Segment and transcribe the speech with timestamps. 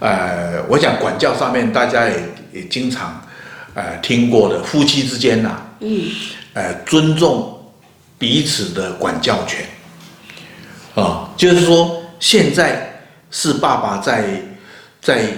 [0.00, 3.20] 呃，我想管教上面大家也也经常
[3.74, 6.10] 呃听过的，夫妻之间呐、啊，嗯，
[6.52, 7.60] 呃，尊重
[8.16, 9.64] 彼此的管教权，
[10.94, 14.40] 啊、呃，就是说现在是爸爸在
[15.00, 15.32] 在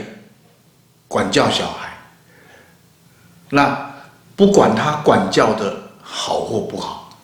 [1.08, 1.96] 管教小孩，
[3.48, 3.90] 那
[4.36, 7.18] 不管他管教的好或不好，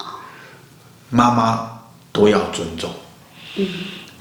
[1.11, 1.71] 妈妈
[2.13, 2.91] 都要尊重，
[3.57, 3.69] 嗯。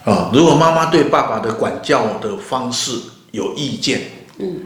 [0.05, 2.95] 啊，如果妈妈对爸爸的管教的方式
[3.31, 4.01] 有意见，
[4.37, 4.61] 嗯，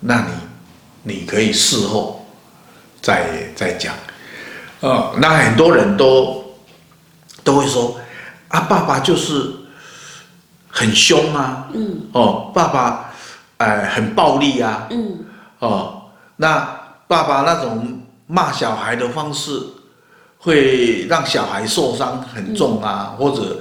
[0.00, 0.32] 那你
[1.02, 2.26] 你可以事后
[3.02, 3.94] 再再讲。
[4.80, 6.42] 啊，那很多人都
[7.44, 8.00] 都会说，
[8.48, 9.52] 啊，爸爸就是
[10.68, 13.12] 很凶啊，嗯，哦，爸爸
[13.58, 15.18] 哎很暴力啊，嗯，
[15.58, 16.04] 哦，
[16.36, 16.66] 那
[17.06, 19.60] 爸爸那种骂小孩的方式
[20.38, 23.60] 会让小孩受伤很重啊，或者。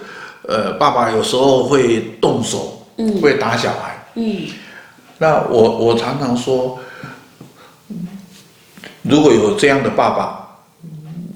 [0.52, 4.48] 呃，爸爸有时候会动手，嗯，会打小孩，嗯。
[5.18, 6.78] 那我我常常说，
[9.02, 10.58] 如果有这样的爸爸，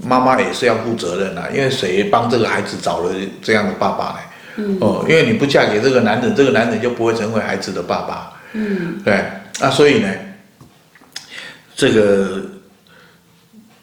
[0.03, 4.19] 妈妈也是要负责任的，因为谁帮这个孩子找了这样的爸爸呢？
[4.57, 4.77] 嗯。
[4.81, 8.33] 哦，因为你不嫁给这个男人，这个男人就不会成为孩子的爸爸。
[8.51, 9.01] 嗯。
[9.05, 9.23] 对，
[9.61, 10.13] 那所以呢，
[11.73, 12.41] 这个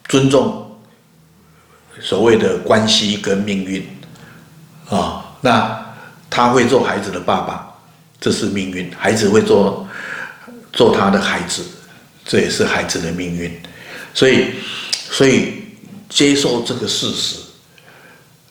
[0.09, 0.79] 尊重
[2.01, 3.83] 所谓的关系跟命运。
[4.89, 5.85] 啊、哦，那
[6.31, 7.69] 他会做孩子的爸爸，
[8.21, 9.87] 这是命运；孩子会做
[10.73, 11.63] 做他的孩子，
[12.25, 13.61] 这也是孩子的命运。
[14.15, 14.55] 所以，
[15.11, 15.65] 所以
[16.09, 17.41] 接受这个事实。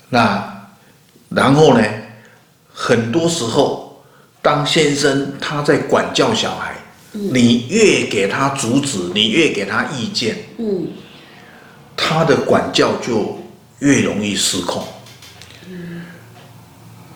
[0.10, 0.68] 那
[1.30, 1.84] 然后呢，
[2.74, 4.04] 很多时候，
[4.42, 6.76] 当先生他在管教小孩，
[7.14, 10.88] 嗯、你越给他阻止，你越给他意见，嗯，
[11.96, 13.40] 他的管教就
[13.80, 14.86] 越容易失控。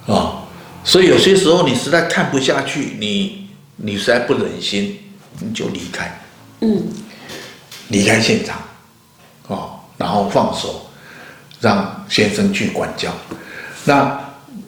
[0.08, 0.48] 啊、哦，
[0.96, 4.98] 所以有些时候你实在看不下去，你你实在不忍心，
[5.42, 6.22] 你就离开，
[6.62, 6.88] 嗯，
[7.90, 8.58] 离开现场，
[9.48, 10.90] 哦，然后放手，
[11.60, 13.12] 让先生去管教。
[13.84, 14.18] 那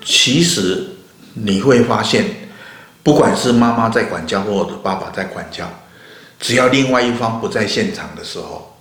[0.03, 0.97] 其实
[1.33, 2.25] 你会发现，
[3.03, 5.65] 不管是妈妈在管教，或者爸爸在管教，
[6.41, 8.75] 只要另外一方不在现场的时候，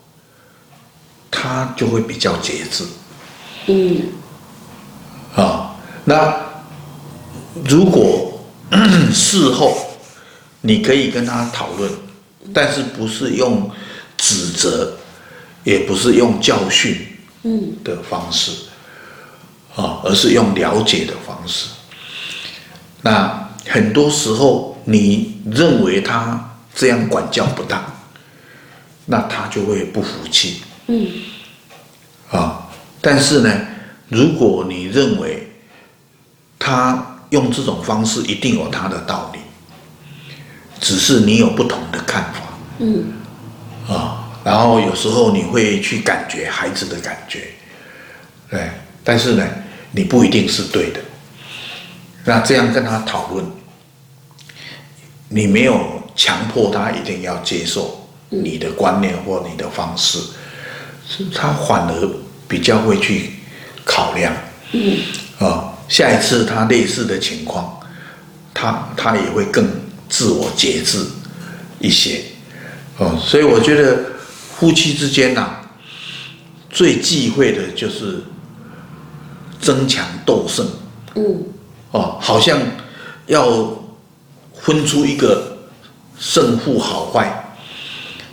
[1.31, 2.85] 他就会比较节制，
[3.67, 4.03] 嗯，
[5.37, 5.71] 啊、哦，
[6.05, 6.46] 那。
[7.65, 8.33] 如果
[9.15, 9.79] 事后
[10.61, 11.91] 你可以跟他讨论，
[12.53, 13.71] 但是不是用
[14.17, 14.97] 指责，
[15.63, 16.99] 也不是用教训
[17.85, 18.51] 的方式，
[19.77, 21.69] 啊，而是用了解的方式。
[23.03, 27.85] 那很多时候你认为他这样管教不当，
[29.07, 30.63] 那他就会不服气。
[30.89, 31.09] 嗯。
[32.31, 32.69] 啊，
[33.01, 33.61] 但是呢，
[34.09, 35.53] 如果你认为
[36.59, 37.13] 他。
[37.31, 39.41] 用这种方式一定有他的道理，
[40.81, 42.41] 只是你有不同的看法。
[42.79, 43.13] 嗯，
[43.89, 47.49] 啊，然后有时候你会去感觉孩子的感觉，
[48.51, 48.71] 对，
[49.03, 49.45] 但是呢，
[49.91, 51.01] 你不一定是对的。
[52.25, 53.45] 那这样跟他讨论，
[55.29, 60.19] 你没有强迫他一定要接受你的观念或你的方式，
[61.35, 62.11] 他反而
[62.47, 63.33] 比较会去
[63.85, 64.33] 考量。
[64.73, 65.01] 嗯，
[65.39, 65.66] 啊。
[65.89, 67.79] 下一次他类似的情况，
[68.53, 69.69] 他他也会更
[70.09, 71.05] 自我节制
[71.79, 72.23] 一些，
[72.99, 73.99] 哦，所以我觉得
[74.57, 75.61] 夫妻之间呐，
[76.71, 78.23] 最忌讳的就是
[79.61, 80.67] 争强斗胜，
[81.15, 81.45] 嗯，
[81.93, 82.59] 哦，好像
[83.27, 83.71] 要
[84.55, 85.59] 分出一个
[86.19, 87.55] 胜负好坏，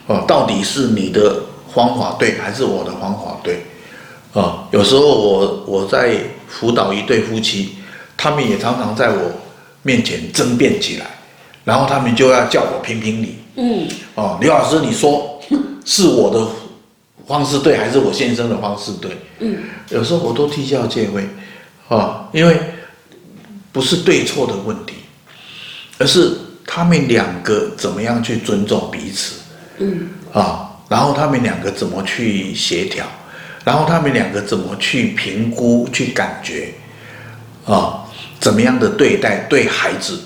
[0.08, 1.42] 哦，到底是你的
[1.74, 3.66] 方法对还是我的方法对？
[4.34, 7.76] 啊，有时候我我在辅导一对夫妻，
[8.16, 9.32] 他们也常常在我
[9.82, 11.06] 面前争辩起来，
[11.64, 13.38] 然后他们就要叫我评评理。
[13.56, 15.40] 嗯，哦，刘老师，你说
[15.86, 16.48] 是我的
[17.28, 19.12] 方式对，还是我先生的方式对？
[19.40, 19.58] 嗯，
[19.90, 21.28] 有时候我都啼笑皆非，
[21.96, 22.60] 啊，因为
[23.72, 24.96] 不是对错的问题，
[26.00, 26.32] 而是
[26.66, 29.36] 他们两个怎么样去尊重彼此。
[29.78, 33.06] 嗯，啊，然后他们两个怎么去协调？
[33.64, 36.74] 然后他们两个怎么去评估、去感觉，
[37.66, 38.04] 啊，
[38.40, 40.20] 怎么样的对待对孩子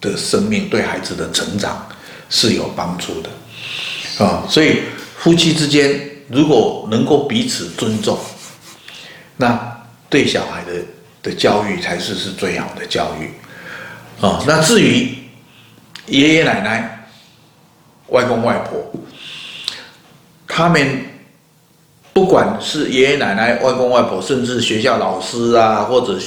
[0.00, 1.84] 的生命、对孩子的成长
[2.28, 4.82] 是有帮助的，啊，所以
[5.18, 8.16] 夫妻之间如果能够彼此尊重，
[9.36, 10.72] 那对小孩的
[11.24, 15.12] 的教育才是是最好的教育，啊，那至于
[16.06, 17.08] 爷爷奶奶、
[18.06, 18.92] 外公外婆，
[20.46, 21.06] 他们。
[22.20, 26.18] 不管是爷爷奶奶、外公外婆，甚至学校老师啊，或者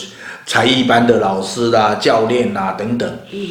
[0.43, 3.49] 才艺班的老师啊、教练啊等等，嗯，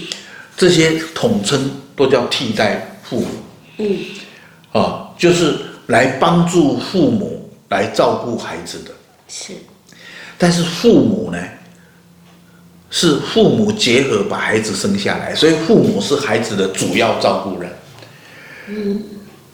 [0.57, 3.27] 这些统称都叫替代父母。
[3.79, 3.97] 嗯，
[4.73, 5.55] 啊，就是
[5.87, 8.91] 来帮助父母来照顾孩子的。
[9.29, 9.53] 是。
[10.37, 11.39] 但是父母呢，
[12.91, 17.73] 是父母结合把孩子生下来，所以父母是孩子的主要照顾人。
[18.67, 19.03] 嗯。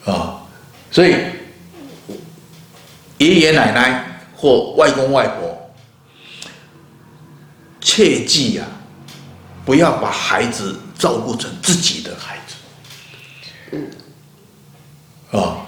[0.05, 0.41] 啊，
[0.89, 1.13] 所以
[3.19, 4.03] 爷爷奶奶
[4.35, 5.71] 或外公外婆，
[7.79, 8.67] 切记啊，
[9.63, 12.55] 不要把孩子照顾成自己的孩子。
[13.71, 15.39] 嗯。
[15.39, 15.67] 啊，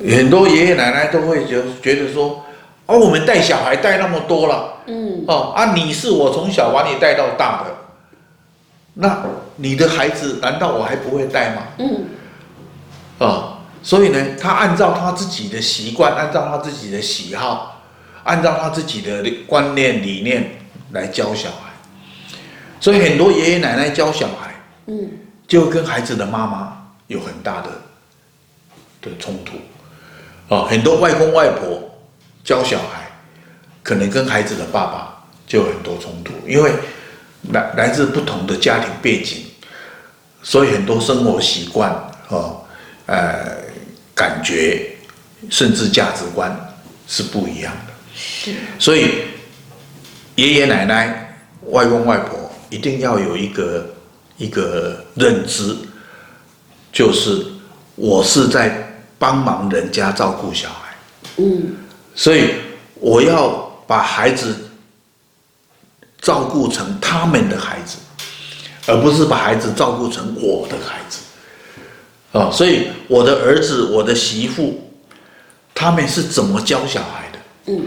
[0.00, 2.42] 很多爷爷奶奶都会觉觉得说。
[2.88, 7.74] 而、哦、我们带小孩带那么多了，嗯，哦啊，你是我从小把你带到大的，
[8.94, 9.24] 那
[9.56, 11.62] 你的孩子难道我还不会带吗？
[11.78, 12.04] 嗯，
[13.86, 17.80] 所以呢，他按照他自己的习惯，按照他自己的喜好，
[18.24, 20.58] 按照他自己的观念理念
[20.90, 21.70] 来教小孩，
[22.80, 24.52] 所以很多爷爷奶奶教小孩，
[24.86, 25.08] 嗯，
[25.46, 27.70] 就跟孩子的妈妈有很大的
[29.02, 29.54] 的冲突，
[30.52, 31.80] 啊、哦，很多外公外婆。
[32.46, 33.10] 教小孩，
[33.82, 36.70] 可能跟孩子的爸爸就有很多冲突，因为
[37.50, 39.44] 来来自不同的家庭背景，
[40.44, 41.90] 所以很多生活习惯
[42.28, 42.64] 哦，
[43.06, 43.56] 呃，
[44.16, 44.96] 感觉
[45.50, 46.74] 甚至价值观
[47.06, 47.92] 是不一样的。
[48.16, 49.24] 是，所以
[50.36, 53.94] 爷爷奶奶、外公外婆一定要有一个
[54.38, 55.76] 一个认知，
[56.90, 57.46] 就是
[57.94, 60.94] 我是在帮忙人家照顾小孩。
[61.36, 61.76] 嗯。
[62.14, 62.54] 所以
[62.94, 64.56] 我要把孩子
[66.22, 67.98] 照顾成他们的孩子，
[68.86, 71.18] 而不是把孩子照顾成我的孩子。
[72.32, 74.80] 啊，所以我的儿子、我的媳妇，
[75.74, 77.38] 他们是怎么教小孩的？
[77.66, 77.86] 嗯，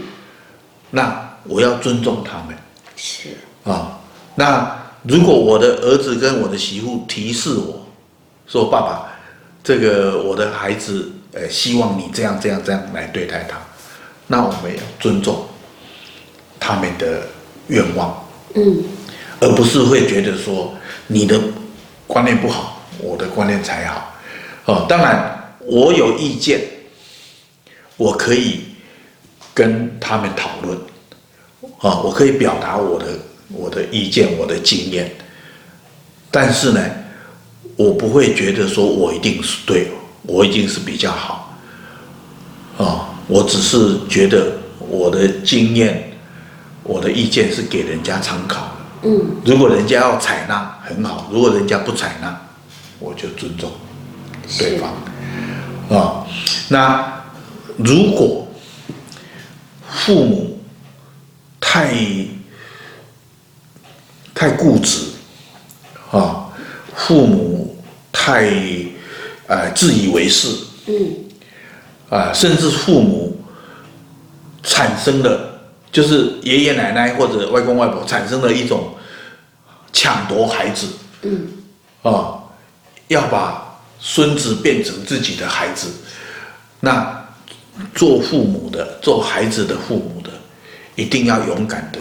[0.90, 2.56] 那我要尊重他们。
[2.96, 3.28] 是
[3.64, 3.98] 啊，
[4.34, 7.86] 那如果我的儿子跟我的媳妇提示我
[8.46, 9.08] 说：“爸爸，
[9.62, 13.56] 这个我的孩子，呃，希望你这样、这样、这样来对待他。”
[14.26, 15.46] 那我们要尊重
[16.58, 17.22] 他们的
[17.68, 18.22] 愿望，
[18.54, 18.84] 嗯，
[19.40, 20.74] 而不是会觉得说
[21.06, 21.40] 你的
[22.06, 24.09] 观念不好，我的观念才好，
[24.70, 26.60] 哦，当然我有意见，
[27.96, 28.60] 我可以
[29.52, 30.78] 跟他们讨论，
[31.78, 33.06] 啊，我可以表达我的
[33.48, 35.10] 我的意见，我的经验，
[36.30, 36.80] 但是呢，
[37.74, 39.88] 我不会觉得说我一定是对，
[40.22, 41.58] 我一定是比较好，
[42.78, 43.06] 啊。
[43.26, 46.12] 我只是觉得我的经验，
[46.84, 49.08] 我的意见是给人家参考的。
[49.08, 52.40] 嗯，如果人家要采纳很好，如果人家不采纳，
[53.00, 53.70] 我就尊重
[54.58, 54.90] 对方。
[54.90, 54.96] 啊、
[55.88, 56.26] 哦，
[56.68, 57.22] 那
[57.76, 58.46] 如果
[59.88, 60.58] 父母
[61.60, 61.94] 太
[64.34, 65.06] 太固执，
[66.10, 66.52] 啊、哦，
[66.94, 67.76] 父母
[68.12, 68.50] 太
[69.46, 70.48] 呃自以为是，
[70.86, 71.16] 嗯。
[72.10, 73.40] 啊，甚至父母
[74.64, 75.60] 产生了，
[75.92, 78.94] 就是爷爷奶奶或者外公外婆产生了一种
[79.92, 80.88] 抢夺孩子，
[81.22, 81.46] 嗯，
[82.02, 82.42] 啊，
[83.06, 83.69] 要把
[84.00, 85.88] 孙子变成自己的孩子，
[86.80, 87.24] 那
[87.94, 90.30] 做父母的、做孩子的父母的，
[90.96, 92.00] 一定要勇敢的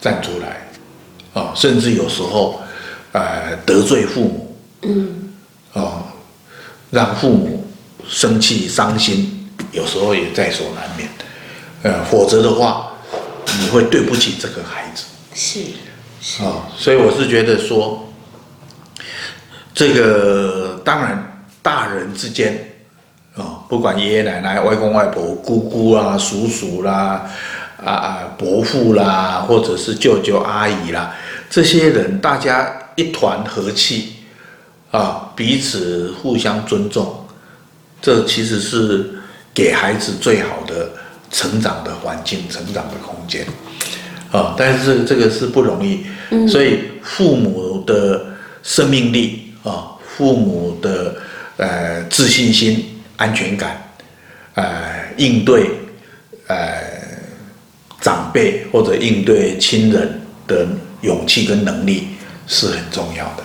[0.00, 0.68] 站出来，
[1.32, 2.60] 啊，甚至有时候，
[3.12, 5.32] 呃，得罪父母，嗯，
[5.72, 6.04] 啊，
[6.90, 7.60] 让父母。
[8.06, 11.08] 生气、伤心，有时候也在所难免。
[11.82, 12.92] 呃，否则的话，
[13.58, 15.04] 你会对不起这个孩子。
[15.34, 15.60] 是，
[16.20, 18.06] 是啊、哦，所以我是觉得说，
[19.74, 22.52] 这个当然大人之间
[23.34, 27.28] 啊、哦，不管爷爷奶奶、外公外婆、姑姑啦、叔叔啦、
[27.84, 31.14] 啊啊伯父啦，或者是舅舅阿姨啦，
[31.50, 34.14] 这些人大家一团和气
[34.90, 37.26] 啊，彼此互相尊重。
[38.00, 39.14] 这其实是
[39.54, 40.90] 给孩子最好的
[41.30, 43.46] 成长的环境、成长的空间，
[44.30, 46.04] 啊，但是这个是不容易，
[46.46, 48.26] 所以父母的
[48.62, 51.16] 生命力啊，父母的
[51.56, 53.92] 呃自信心、安全感，
[54.54, 54.64] 呃，
[55.16, 55.70] 应对
[56.46, 56.56] 呃
[58.00, 60.66] 长辈或者应对亲人的
[61.00, 62.08] 勇气跟能力
[62.46, 63.44] 是很重要的。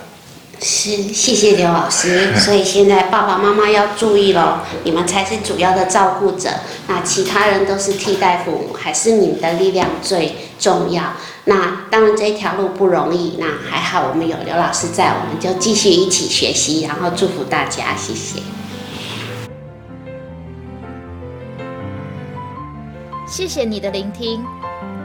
[0.62, 2.32] 是，谢谢刘老师。
[2.38, 6.50] 所以现在爸爸妈妈要注意了，你们才是主要的照顾者，
[6.86, 11.14] 那其他人都是替代父母，还是你们的力量最重要。
[11.44, 18.40] 那当然这一条路不容易，那还好我们有刘老师在，我们就继续一起学习，然后祝福大家，谢谢。
[23.26, 24.44] 谢谢你的聆听，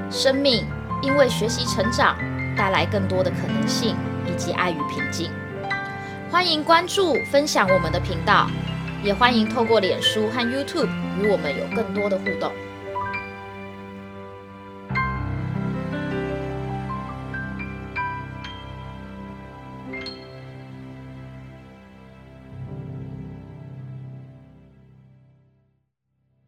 [0.10, 0.66] 生命
[1.02, 2.18] 因为学习成长，
[2.58, 3.96] 带来更多的可能性。
[4.28, 5.30] 以及爱与平静。
[6.32, 8.50] 欢迎关注、分享我们的频道，
[9.04, 10.90] 也欢迎透过脸书和 YouTube
[11.22, 12.52] 与我们有更多的互动。